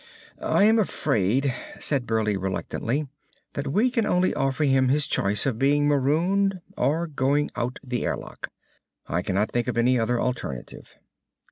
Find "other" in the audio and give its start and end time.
9.99-10.19